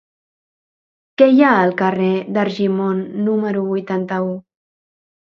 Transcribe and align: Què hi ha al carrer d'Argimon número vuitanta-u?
Què 1.21 1.25
hi 1.33 1.43
ha 1.47 1.51
al 1.65 1.73
carrer 1.81 2.07
d'Argimon 2.37 3.03
número 3.27 3.61
vuitanta-u? 3.67 4.33